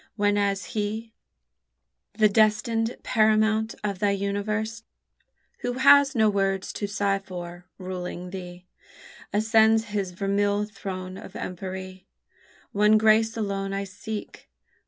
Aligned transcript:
whenas 0.15 0.65
he, 0.73 1.13
The 2.13 2.27
destined 2.27 2.97
paramount 3.03 3.75
of 3.83 3.99
thy 3.99 4.09
universe, 4.09 4.81
Who 5.59 5.73
has 5.73 6.15
no 6.15 6.27
worlds 6.27 6.73
to 6.73 6.87
sigh 6.87 7.19
for, 7.19 7.65
ruling 7.77 8.31
thee, 8.31 8.65
Ascends 9.31 9.89
his 9.93 10.09
vermeil 10.13 10.65
throne 10.65 11.19
of 11.19 11.33
empery, 11.35 12.05
One 12.71 12.97
grace 12.97 13.37
alone 13.37 13.73
I 13.73 13.83
seek. 13.83 14.49